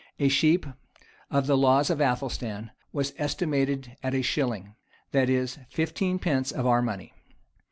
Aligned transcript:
A 0.17 0.29
sheep, 0.29 0.65
of 1.29 1.45
the 1.45 1.55
laws 1.55 1.91
of 1.91 2.01
Athelstan, 2.01 2.71
was 2.91 3.13
estimated 3.19 3.95
at 4.01 4.15
a 4.15 4.23
shilling; 4.23 4.73
that 5.11 5.29
is, 5.29 5.59
fifteen 5.69 6.17
pence 6.17 6.51
of 6.51 6.65
our 6.65 6.81
money. 6.81 7.13